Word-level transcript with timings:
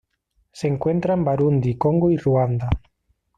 Se 0.51 0.67
encuentra 0.67 1.13
en 1.13 1.23
Burundi, 1.23 1.77
Congo 1.77 2.09
y 2.09 2.17
Ruanda. 2.17 2.69